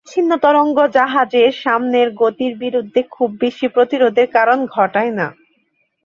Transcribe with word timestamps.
বিচ্ছিন্ন 0.03 0.31
তরঙ্গ 0.37 0.77
জাহাজের 0.95 1.49
সামনের 1.63 2.07
গতির 2.21 2.53
বিরুদ্ধে 2.57 3.01
খুব 3.11 3.29
বেশি 3.41 3.67
প্রতিরোধের 3.75 4.27
কারণ 4.33 4.59
ঘটায় 4.75 5.13
না। 5.19 5.27